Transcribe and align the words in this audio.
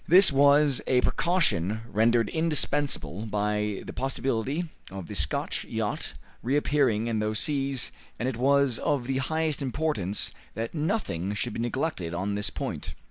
This 0.07 0.31
was 0.31 0.81
a 0.87 0.99
precaution 1.01 1.81
rendered 1.87 2.27
indispensable 2.29 3.27
by 3.27 3.83
the 3.85 3.93
possibility 3.93 4.67
of 4.89 5.05
the 5.05 5.13
Scotch 5.13 5.63
yacht 5.63 6.15
reappearing 6.41 7.05
in 7.05 7.19
those 7.19 7.37
seas, 7.37 7.91
and 8.17 8.27
it 8.27 8.35
was 8.37 8.79
of 8.79 9.05
the 9.05 9.17
highest 9.19 9.61
importance 9.61 10.33
that 10.55 10.73
nothing 10.73 11.35
should 11.35 11.53
be 11.53 11.59
neglected 11.59 12.15
on 12.15 12.33
this 12.33 12.49
point. 12.49 12.95